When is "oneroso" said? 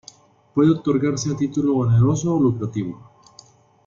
1.75-2.33